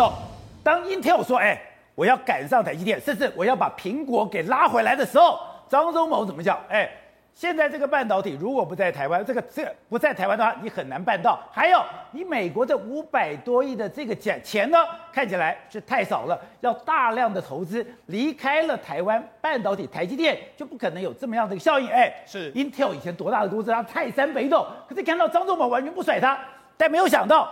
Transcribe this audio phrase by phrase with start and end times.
[0.00, 0.14] 时候，
[0.62, 1.60] 当 Intel 说：“哎，
[1.94, 5.38] 我要赶上台积电，甚至我要把苹果给拉回来的时候”，
[5.68, 6.58] 张忠谋怎么讲？
[6.70, 6.90] 哎。
[7.32, 11.38] 现在这个半导体如果不在台湾，这个这个不在台湾的话，你很难办到。
[11.50, 14.78] 还有，你美国这五百多亿的这个钱钱呢，
[15.12, 21.88] 看起来是太少了，要大量的投资，离开了台湾半导体，台积电就不可能有这么样的一个效应。
[21.88, 26.38] 哎，是 Intel 以前多大的公司，它泰山北斗，可是看到张忠谋完全不甩他，
[26.76, 27.48] 但没有想到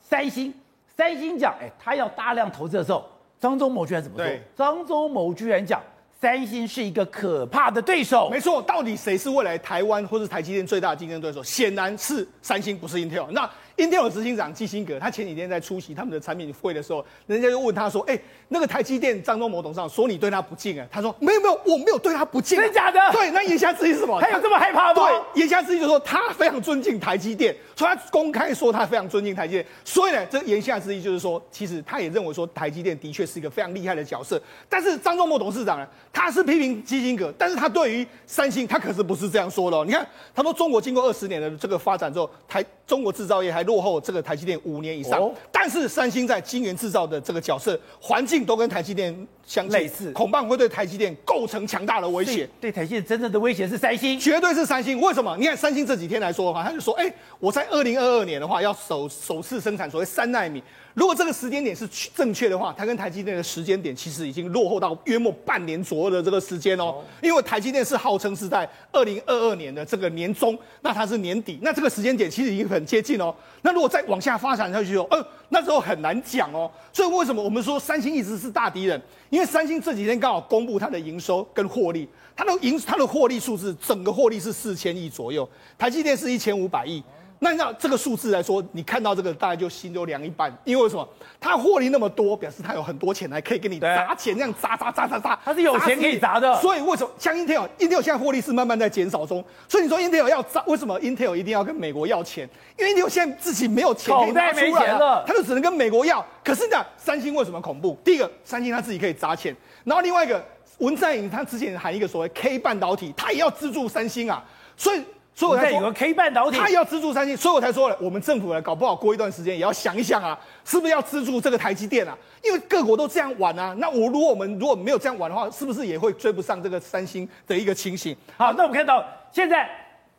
[0.00, 0.52] 三星，
[0.98, 3.08] 三星讲，哎，他要大量投资的时候，
[3.38, 4.26] 张忠谋居然怎么说？
[4.56, 5.80] 张忠谋居然讲。
[6.20, 8.60] 三星是一个可怕的对手，没错。
[8.62, 11.40] 到底谁是未来台湾或是台积电最大的竞争对手？
[11.44, 13.28] 显然是三星，不是 Intel。
[13.30, 23.00] 那 Intel 的执行长基辛格，他前几天在出席他们的产品会的时候，人家就问他说：“哎、欸，那个台积电张忠谋董事长说你对他不敬啊？”他说：“没有没有，我没有对他不敬、啊。”真的假的？
[23.12, 24.20] 对，那言下之意是什么？
[24.20, 24.94] 他有这么害怕吗？
[24.94, 29.66] 对，言下之意就是说他非常尊敬台积电，所以他公开说他非常尊敬台积电。
[29.84, 34.42] 所以呢，这言下之意就是说，其实他也认为说台积电的确是一个非常厉害的角色。
[34.68, 39.84] 但是张忠谋董事长呢，他是批评基辛格，但是他对于三星，他可是不是这样说的、哦。
[39.86, 52.48] 你看，他说中国经过二十年的这个发展之后，台中国制造业还落后这个台积电五年以上，哦、但是三星在晶圆制造的这个角色环境都跟台积电相类似，恐怕会对台积电构成强大的威胁。
[52.58, 54.98] 对台积电真正的威胁是三星，绝对是三星。
[55.02, 55.36] 为什么？
[55.36, 60.62] 你看三星这几天来说的话，他就说：“哎、欸，我在二零二二年的话要首首次生产所谓三纳米。”
[60.94, 66.96] 如果这个时间点是正确的话，它跟台积电的时间点其实已经落后到约莫半年左右的这个时间哦。
[67.22, 73.32] 因为台积电是号称是在二零二二年的这个年中，那它是年底，那这个时间点其实已经很接近哦。
[73.62, 76.70] 那如果再往下发展下去哦，那时候很难讲哦。
[76.92, 79.00] 所以为什么我们说三星一直是大敌人？
[79.30, 87.02] 因为三星这几天刚好公布它的营收跟获利，它的营它的获利数字整个获利是四千亿左右，台积电是一千五百亿。
[87.40, 91.08] 那按照这个数字来说，你看到这个大概就心就凉一半，因为为什么？
[91.40, 96.60] 他获利那么多，表示他有很多钱，来可以给你砸钱，这样砸砸砸砸砸，他是有钱可以砸的。
[96.60, 99.44] 所以为什么像 Intel，Intel 现在获利是慢慢在减少中。
[99.68, 102.48] 所以你说 Intel 要砸，为什么 Intel 一定要跟美国要钱？
[102.76, 106.24] 因为 Intel 现在自己没有钱可以拿出来了，他就只能跟美国要。
[106.42, 107.96] 可是呢，三星为什么恐怖？
[108.04, 109.54] 第一个，三星他自己可以砸钱，
[109.84, 110.44] 然后另外一个，
[110.78, 114.44] 文在寅他之前喊一个所谓 K 半导体，他也要资助三星啊，
[114.76, 115.04] 所以。
[115.38, 122.18] 所以我才有个 K 半导体，他要资助三星，所以我才说了，我们政府呢，搞不好过一段时间也要想一想啊，是不是要资助这个台积电啊？
[122.42, 128.16] 因为各国都这样玩啊，那我如果我们如果没有这样玩的话，是不是也会追不上这个三星的一个情形？
[128.36, 129.70] 好，那我们看到现在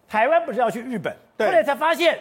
[0.08, 2.18] 台湾不是要去日本，后来才发现，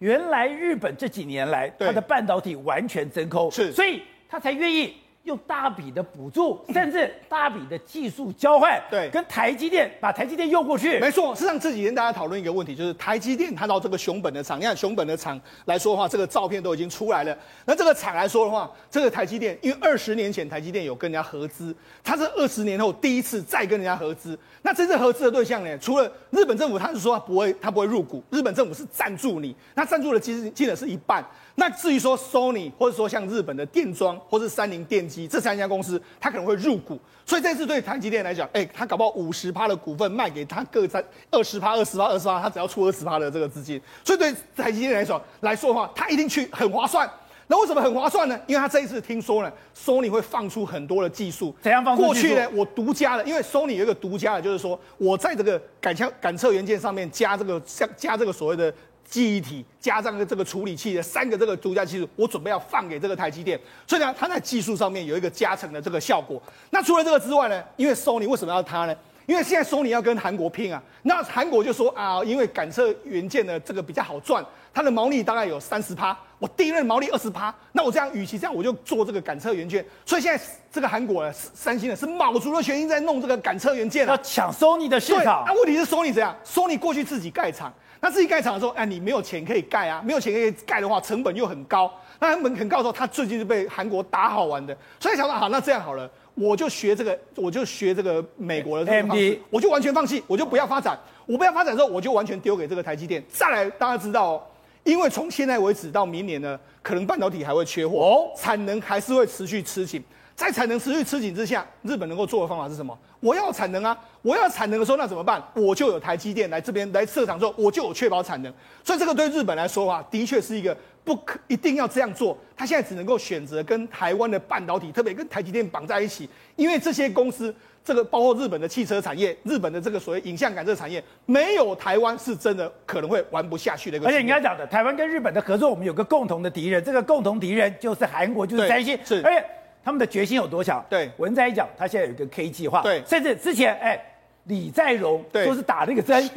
[0.00, 4.94] 原来日本这几年来它的半导体完全真空，是，所以他才愿意。
[5.24, 10.98] 用大笔的补助，甚至大笔的技术交换，对，跟台积电把台积电用过去。
[11.00, 17.36] 没错，事实上这几天大家讨论一个问题，就是台积电它到这个熊本的厂，你看熊本的厂来说的话，这个照片都已经出来了。
[17.64, 24.38] 那这个厂来说的话，这个台积电，因为二十年前台积电有跟人家合资，它是二十年后第一次再跟人家合资。
[24.60, 31.24] 那真正合资的对象呢，除了日本政府，他是说他不会，他不会入股，日本政府是赞助你，那赞助的其实基本是一半。
[31.56, 47.08] 那至于说 Sony 或者说像日本的电装或是三菱电机这三家公司，他可能会入股，所以这次对台积电来讲，哎、欸，他搞不好五十趴的股份卖给他各三二十趴、二十趴、二十趴，他只要出二十趴的这个资金，所以对台积电来说来说的话，他一定去很划算。
[47.46, 48.40] 那为什么很划算呢？
[48.46, 52.02] 因为他这一次听说呢，Sony 会放出很多的技术，怎样放出？
[52.02, 58.72] 过去呢，我独家的，因为 Sony 有一个独家的，就是说我在这个感枪感测元件上面加这个加加这个所谓的。
[59.08, 66.42] 记忆体加上这个处理器的三个这个独家技术，我准备要放给这个台积电，所以呢，它在技术上面有一个加成的这个效果。
[66.70, 68.96] 那除了这个之外呢，因为 Sony 为什么要它呢？
[69.26, 79.82] 因为现在 Sony 要跟韩国拼啊，那韩国就说啊，因为感测元件的这个比较好赚，它的毛利大概有三十趴，我第一任毛利二十趴，那我这样与其这样，我就做这个感测元件。
[80.04, 85.42] 所以现在这个韩国呢，三星呢是卯足了全心在弄这个感测元件，要抢 Sony 的市场。
[85.46, 87.72] 那问题是 Sony 怎样？Sony 过去自己盖厂。
[88.00, 91.90] 他自己盖厂的时候，哎，你没有钱可以盖啊，没有钱可以盖的话，成本又很高。
[92.20, 103.22] 那成本很高的时候，他最近是被韩国打好玩的，所以想到好，那这样好了，我就学这个，我就学这个美国的这个方式，我就完全放弃，我就不要发展，我不要发展之后，我就完全丢给这个台积电。
[103.28, 104.42] 再来，大家知道哦，
[104.84, 110.02] 因为从现在为止到明年呢，可能半导体还会缺货，哦，产能还是会持续吃紧。
[110.36, 112.96] 在产能持续吃紧之下，日本能够做的方法是什么？
[113.20, 113.96] 我要产能啊！
[114.20, 115.42] 我要产能的时候，那怎么办？
[115.54, 118.52] 我就有台积电来这边来设厂之后，我就有确保产能。
[118.82, 127.54] 所以这个对日本来说啊，的确是一个不可一定要这样做，他现在只能够选择跟台湾的半导体，特别跟台积电绑在一起，因为这些公司，
[127.84, 134.06] 这个包括日本的汽车产业，日本的这个所谓影像感这个产业，没有台湾是真的可能会玩不下去的一个。
[134.08, 138.98] 而且你刚才讲的，台湾跟日本的合作，我们有个共同的敌人，这个共同敌人就是韩国，就是三星。
[139.04, 139.46] 是，而且
[139.84, 140.84] 他们的决心有多强？
[140.88, 142.80] 对，文在寅讲，他现在有一个 K 计划。
[142.82, 144.00] 对，甚至之前，哎，
[144.44, 146.30] 李在镕说是打那个针，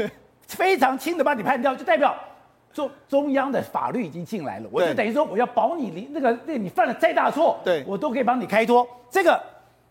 [0.47, 2.15] 非常轻的把你判掉，就代表。
[2.73, 8.87] 中中央的法律已经进来了，我就等于说我要保你离那个那个、你犯了再大错，对我都可以帮你开脱。
[9.09, 9.41] 这个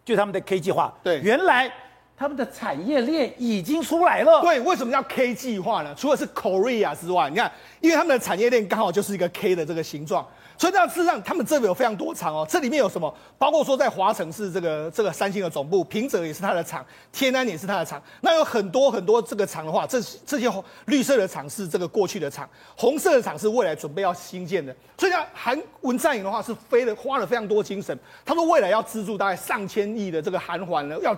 [0.04, 0.94] 就是他们的 K 计划。
[1.02, 1.68] 对，原来
[2.16, 4.40] 他们的产业链已经出来了。
[4.40, 5.92] 对，为什么叫 K 计划呢？
[5.96, 7.50] 除了是 Korea 之外，你看，
[7.80, 10.24] 因为他们的产业链刚好就是一个 K 的这个形状。
[10.58, 12.46] 所以这样，事实上，他们这个有非常多厂哦。
[12.48, 13.12] 这里面有什么？
[13.38, 18.02] 包括说，在华城是这个这个三星的总部，平泽也是它的厂，天安也是它的厂。
[18.22, 20.50] 那有很多很多这个厂的话，这这些
[20.86, 24.74] 绿色的厂是这个过去的厂，红色的厂是未来准备要新建的。
[24.98, 31.16] 所以像，韩文在寅的话是飞了花了非常多精神，他说未来要资助大概上千亿的这个韩环呢，要。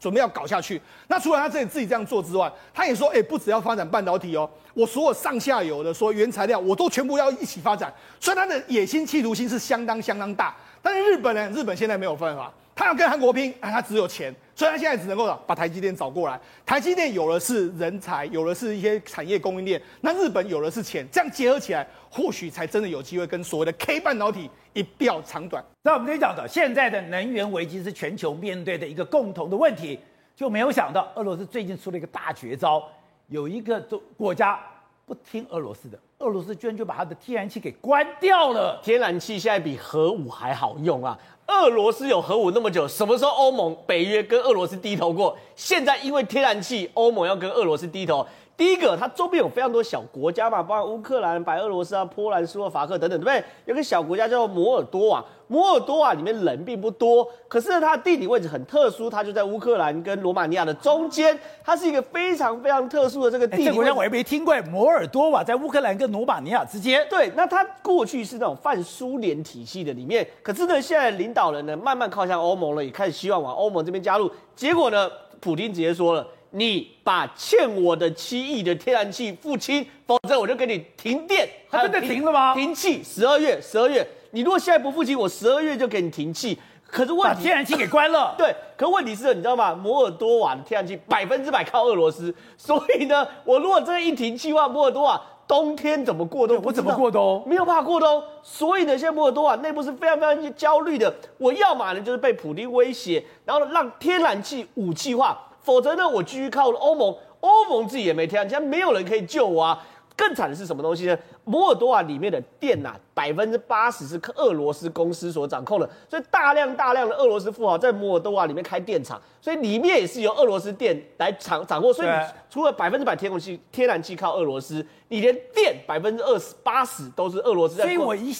[0.00, 10.56] 准备要搞下去，那除了他自己自己这样做之外，他也说，哎、不只要发展半导体哦，我所有上下游的说原材料，我都全部要一起发展，所以他的野心、企图心是相当相当大。
[10.80, 11.50] 但是日本呢？
[11.50, 12.50] 日本现在没有办法。
[12.74, 16.38] 他要跟韩国拼，啊，他只有钱，所以他现在只能够把台积电找过来。
[16.66, 25.64] 台积电有的是人才，有的是一些产业供应链，那日本有的是钱，这样结合起来，或许才真的有机会跟所谓的 K 半导体一较长短。
[25.80, 29.98] 那我们今天讲的，现在的能源危机是全球面对的一个共同的问题，
[30.36, 32.86] 就没有想到俄罗斯最近出了一个大绝招，
[33.28, 33.80] 有一个
[34.14, 34.60] 国家
[35.06, 38.78] 不听俄罗斯的，俄罗斯居然就把它的天然气给关掉了。
[38.82, 41.18] 天然气现在比核武还好用啊！
[41.50, 45.36] 俄罗斯有核武那么久，什么时候欧盟、北约跟俄罗斯低头过？
[45.56, 48.24] 现在因为天然气，欧盟要跟俄罗斯低头。
[48.60, 53.42] 第一个，它周边有非常多小国家嘛，包括乌克兰、白俄罗斯啊、波兰、斯洛伐克等等，对不对？
[53.64, 63.64] 有个小国家叫做摩尔多瓦，摩尔多瓦里面人并不多，可是呢，它的地理位置很特殊，它就在乌克兰跟罗马尼亚的中间，它是一个非常非常特殊的这个地理。
[63.64, 67.06] 这个国家我也没听过，摩尔多瓦在乌克兰跟罗马尼亚之间。
[67.08, 74.30] 对，那它过去是那种泛苏联体系的里面，可是呢，现在领导人呢慢慢靠向欧盟了，也开始希望往欧盟这边加入。
[74.54, 75.10] 结果呢，
[75.40, 76.26] 普京直接说了。
[76.50, 81.48] 你把欠我的七亿的天然气付清，否则我就给你停电。
[81.70, 82.54] 他真的停了吗？
[82.54, 84.06] 停气，十二月，十二月。
[84.32, 86.58] 你如果现在不付清，我十二月就给你停气。
[86.86, 88.34] 可是问题，把天然气给关了。
[88.38, 89.72] 对，可问题是，你知道吗？
[89.72, 96.60] 摩尔多瓦的天然气百分之百靠俄罗斯，所以呢，我如果这一停气的话，摩尔多瓦冬天怎么过冬？
[96.64, 97.44] 我怎么过冬？
[97.46, 98.20] 没有办法过冬。
[98.42, 101.14] 所以呢，现在摩尔多瓦内部是非常非常焦虑的。
[101.38, 105.46] 我要么呢，就是被普丁威胁，然后呢，让天然气武器化。
[105.62, 109.86] 否则呢，我继续靠欧盟，欧盟自己也没天然气，没有人可以救我啊！
[110.16, 111.16] 更惨的是什么东西呢？
[111.44, 121.90] 摩尔多瓦里面的电呐、啊，百分之八十是俄罗斯公司所掌控的，所以大量大量的俄罗斯富豪在摩尔多瓦里面开电厂，所以里面也是由俄罗斯电来掌掌握。
[121.90, 122.08] 所以
[122.50, 127.84] 除了百分之百天然气，天然气靠俄罗斯，你连电百分之二十八十都是俄罗斯在。
[127.84, 128.34] 所以我一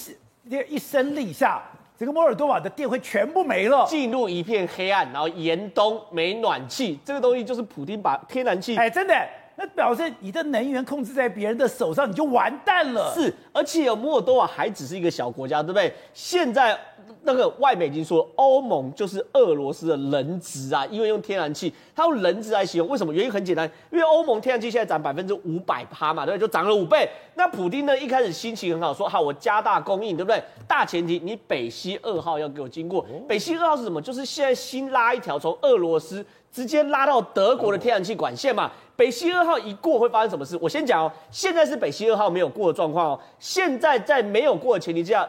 [0.69, 1.63] 一声令下。
[2.01, 9.15] 这个摩尔多瓦的电会全部没了，进入一片黑暗，然后严冬没暖气，这个东西就是普丁把天然气，哎，真的，
[9.61, 13.13] 那表示你的能源控制在别人的手上，你就完蛋了。
[13.15, 15.93] 是，而且摩尔多瓦还只是一个小国家，对不对？
[16.15, 16.79] 现在。
[17.23, 23.13] 那个外媒已经说，欧盟就是俄罗斯的人质啊，因为用天然气，它用人质来形容，为什么？
[23.13, 26.47] 原因很简单，因为欧盟天然气现在涨百分之五百趴嘛，对不对？
[26.47, 27.07] 就涨了五倍。
[27.35, 30.41] 那普丁呢，一开始心情很好，说好我加大供应，对不对？
[30.69, 33.05] 大前提你北溪二号要给我经过。
[33.29, 34.01] 北溪二号是什么？
[34.01, 38.71] 就是现在新拉一条从俄罗斯直接拉到德国的天然气管线嘛。
[39.01, 40.59] 北溪二号一过会发生什么事？
[40.61, 43.21] 我先讲哦，现在是北溪二号没有过的状况哦。
[43.39, 45.27] 现在在没有过的前提之下。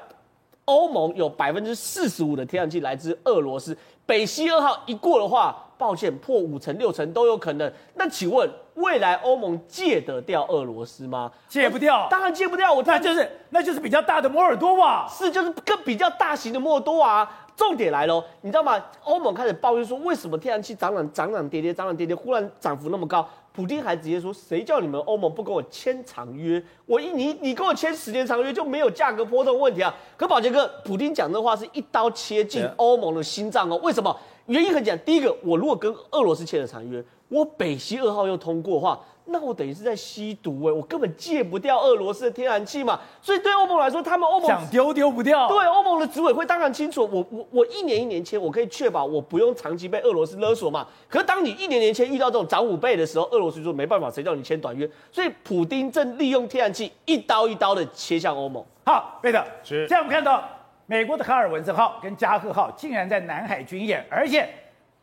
[0.66, 3.76] 欧盟有百分之四十五的天然气来自俄罗斯，
[4.06, 7.72] 北溪二号一过的话，抱歉，破五成六成都有可能。
[7.96, 11.32] 那请问，未来欧盟戒得掉俄罗斯吗？
[11.50, 12.72] 戒不掉，当然戒不掉。
[12.72, 17.30] 我那就是那就是比较大的摩尔多瓦，是就是更比较大型的摩尔多瓦。
[17.58, 18.82] 重点来喽，你知道吗？
[19.04, 23.28] 欧盟开始抱怨说，为什么天然气涨涨涨涨跌跌，涨涨跌跌，忽然涨幅那么高？
[23.54, 26.64] 普京还直接说：“谁叫你们欧盟不跟我签长约？
[26.86, 33.78] 我一你你跟我签十年长约就没有价格波动问题啊？”可宝杰哥，普京讲这话是一刀切进欧盟的心脏哦。
[33.84, 34.16] 为什么？
[34.48, 43.00] 原因很简单，第一个，我如果跟俄罗斯签了长约，我北溪二号又通过的话，那我等于是在吸毒哎，我根本戒不掉俄罗斯的天然气嘛。
[43.22, 45.48] 所以对欧盟来说，他们欧盟想丢丢不掉。
[45.48, 50.88] 对，欧盟的执委会当然清楚，我我我一年一年签，我可以确保我不用长期被俄罗斯勒索嘛。
[51.08, 54.90] 可是当你一年年签遇到这种涨五倍的时候，俄罗斯就说没办法，谁叫你签短约？
[55.12, 58.64] 所以普丁正利用天然气一刀一刀的切向欧盟。
[58.86, 59.88] 好，对的，是。
[59.88, 60.44] 现在我们看到
[60.88, 64.50] 美国的卡尔文森号跟加贺号竟然在南海军演，而且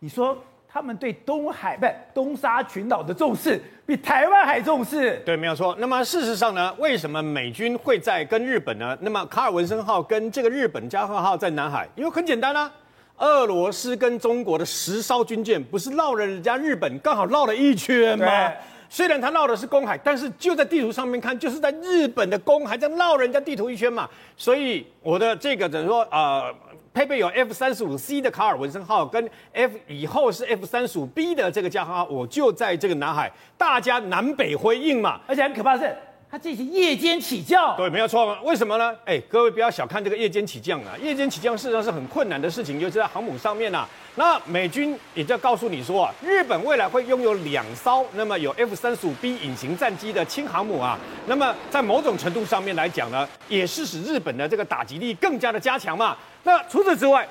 [0.00, 0.36] 你说。
[0.70, 5.74] 他们对东海不东沙群岛的重视比台湾还重视，对，没有错。
[5.78, 8.96] 那么事实上呢，为什么美军会在跟日本呢？
[9.00, 12.70] 那么卡尔文森号跟这个日本加贺号在南海，因为很简单啊，
[13.16, 18.52] 俄罗斯跟中国的十艘军舰不是绕了人家日本刚好绕了一圈吗？
[18.90, 24.06] 虽然它绕的是公海，但是就在地图上面看，就是在日本的公海这样绕人家地图一圈嘛。
[24.36, 26.54] 所以我的这个等于说呃。
[26.92, 35.96] 配备有 F 三十五 C 的卡尔文森号跟 F 以后是 F 三十五 B 的这个加号，我就在这个南海，大家南北呼应嘛，而且很可怕的是，
[36.30, 37.74] 它进行夜间起降。
[37.74, 38.38] 对，没有错。
[38.42, 38.94] 为什么呢？
[39.06, 43.88] 哎，各位不要小看这个夜间起降啊，夜间起降事实上是很困难的事情，就是在航母上面啊。
[44.16, 56.14] 那美军也在告诉你说啊，日本未来会拥有两艘那么有 F 三十五 B 隐形战机的轻航母啊，那么在某种程度上面来讲呢，也是使日本的这个打击力更加的加强嘛。
[56.42, 57.26] 那除此之外，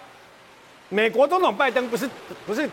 [0.90, 2.10] 美国总统拜登不是
[2.48, 2.68] 不是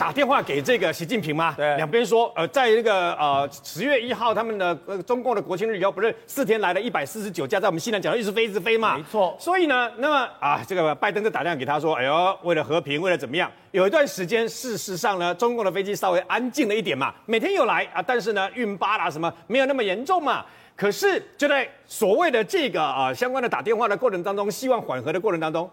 [0.00, 1.52] 打电话给这个习近平吗？
[1.58, 8.96] 对，两边说，呃，在那个呃十月一号他们的呃中共的国庆日以后，不是四天来了一百四十九架，在我们西南角一直飞一直飞嘛？
[8.96, 9.36] 没错。
[9.38, 13.52] 所以呢，那么啊，这个拜登就打电话给他说，哎呦，为了和平，为了怎么样？
[13.72, 20.42] 有一段时间，事实上呢，中共的飞机稍微安静了一点嘛，每天有来啊，但是呢，运八啦什么没有那么严重嘛。
[20.74, 25.70] 可是就在所谓的这个啊相关的打电话的过程当中，希望缓和的过程当中。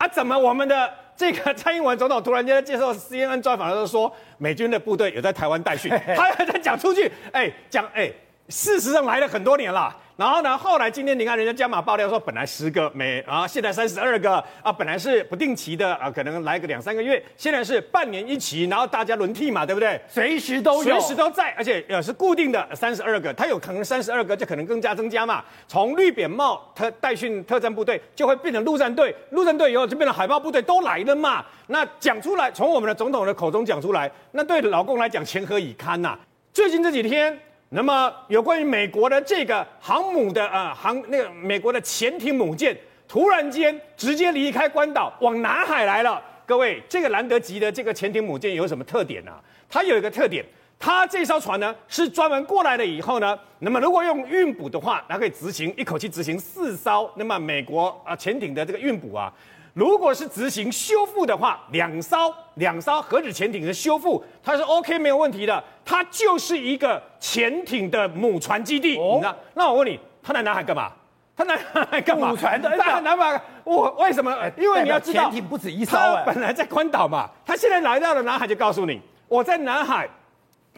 [0.00, 8.10] 啊，怎么我们的这个蔡英文总统突然间在接受 CNN 专访的时候说，美军的部队有在台湾待训，他还在讲出去，哎，讲哎，
[8.50, 9.96] 事实上来了很多年了。
[10.16, 19.98] 然后呢，后来今天你看人家加码爆料说，本来十个每啊，现在三十二个啊，本来是不定期的啊，可能来个两三个月，现在是半年一期，然后大家轮替嘛，对不对？
[20.06, 25.42] 随时都有，随时都在，而且呃是固定的三十二个，它有可能三十二个就可能更加增加嘛。
[25.66, 31.42] 从绿扁帽特待训特战部队就会变成陆战队，陆战队以后就变成海豹部队都来了嘛。
[31.68, 36.18] 那讲出来，从我们的总统的口中讲出来，那对老共来讲情何以堪呐、啊？
[36.52, 37.40] 最近这几天。
[37.72, 49.32] 那么有关于美国的这个航母的呃航那个美国的潜艇母舰突然间直接离开关岛往南海来了，各位，这个兰德级的这个潜艇母舰有什么特点呢、
[49.68, 50.44] 它有一个特点，
[50.80, 59.32] 它这艘船呢是专门过来了以后呢，那么如果用运补的话，它可以执行一口气执行四艘那么美国啊潜艇的这个运补啊。
[59.72, 65.62] 如果是执行修复的话，两艘两艘核子潜艇的修复，它是 OK 没有问题的。
[65.84, 68.96] 它就是一个潜艇的母船基地。
[68.98, 70.92] 哦、那那我问你，它来南海干嘛？
[71.36, 72.28] 它在南海干嘛？
[72.28, 74.36] 母船的在南海，我为什么？
[74.56, 75.96] 因为你要知道，潜艇不止一艘。
[76.26, 80.08] 本来在关岛嘛，它现在来到了南海，就告诉你，我在南海。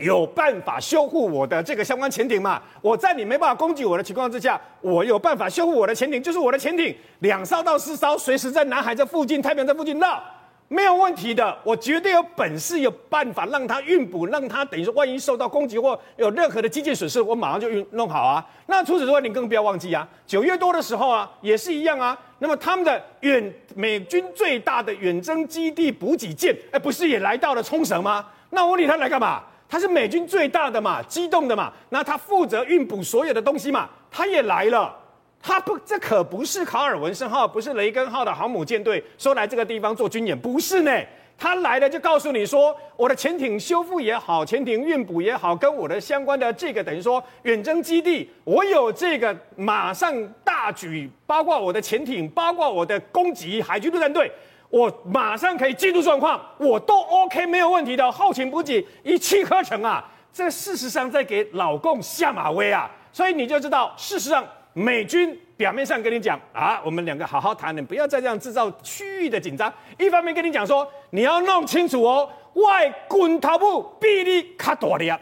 [0.02, 2.60] 有办法修复我的这个相关潜艇嘛？
[2.80, 10.20] 我在你没办法攻击我的情况之下，我有办法修复我的潜艇，就是我的潜艇两艘到四艘，随时在南海这附近、太平洋这附近绕，
[10.66, 11.56] 没有问题的。
[11.62, 18.44] 我绝对有本事，有办法让它运补，让它等于说万一受到攻击或有任何的机械损失，我马上就运弄好啊。
[18.66, 22.18] 那除此之外，你更不要忘记啊，九月多的时候啊，也是一样啊。
[22.40, 28.26] 那么他们的远美军最大的远征基地补给舰，哎，不是也来到了冲绳吗？
[28.50, 29.42] 那我理他来干嘛？
[29.72, 34.94] 他是美军最大的嘛，机动的嘛，那他负责运补所有的东西嘛，他也来了，
[35.40, 40.92] 他不，这可不是卡尔文森号，不是雷根号的航母舰队说来这个地方做军演，不是呢，
[41.38, 50.14] 他来了就告诉你说，我的潜艇修复也好，潜艇运补也好，跟我的相关的这个等于说远征基地，我有这个马上
[50.44, 54.30] 大举，包括我的潜艇，包括我的攻击海军陆战队。
[54.72, 60.02] 我马上可以进入状况，我都 OK 没有问题的，后勤补给一气呵成啊！
[60.32, 62.90] 这事实上在给老共下马威啊！
[63.12, 69.70] 所以你就知道，事实上美军表面上跟你讲啊，我们两个好好谈，你不要再这样制造区域的紧张。
[69.98, 75.20] 一方面跟你讲说，你要弄清楚哦，外滚头部比你卡大了。